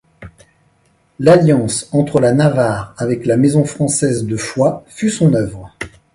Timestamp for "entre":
1.91-2.19